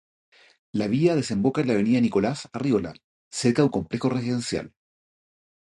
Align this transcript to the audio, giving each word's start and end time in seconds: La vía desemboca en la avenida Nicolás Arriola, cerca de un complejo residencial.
La 0.73 0.87
vía 0.87 1.15
desemboca 1.15 1.61
en 1.61 1.67
la 1.67 1.73
avenida 1.75 2.01
Nicolás 2.01 2.49
Arriola, 2.53 2.95
cerca 3.31 3.61
de 3.61 3.65
un 3.67 3.71
complejo 3.71 4.09
residencial. 4.09 4.73